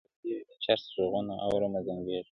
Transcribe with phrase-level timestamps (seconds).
[0.03, 2.29] له لیري د جرس ږغونه اورمه زنګېږم-